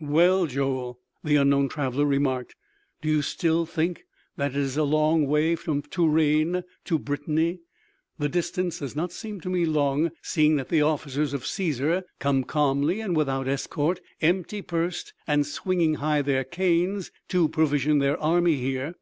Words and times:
"Well, 0.00 0.46
Joel," 0.46 1.00
the 1.22 1.36
unknown 1.36 1.68
traveler 1.68 2.06
remarked, 2.06 2.54
"do 3.02 3.10
you 3.10 3.20
still 3.20 3.66
think 3.66 4.04
that 4.38 4.52
it 4.52 4.56
is 4.56 4.78
a 4.78 4.84
long 4.84 5.26
way 5.26 5.54
from 5.54 5.82
Touraine 5.82 6.64
to 6.86 6.98
Britanny? 6.98 7.58
The 8.18 8.30
distance 8.30 8.78
does 8.78 8.96
not 8.96 9.12
seem 9.12 9.42
to 9.42 9.50
me 9.50 9.66
long, 9.66 10.10
seeing 10.22 10.56
that 10.56 10.70
the 10.70 10.80
officers 10.80 11.34
of 11.34 11.42
Cæsar 11.42 12.04
come 12.18 12.42
calmly 12.44 13.02
and 13.02 13.14
without 13.14 13.46
escort, 13.46 14.00
empty 14.22 14.62
pursed 14.62 15.12
and 15.26 15.46
swinging 15.46 15.96
high 15.96 16.22
their 16.22 16.42
canes, 16.44 17.10
to 17.28 17.50
provision 17.50 17.98
their 17.98 18.18
army 18.18 18.56
here." 18.56 18.94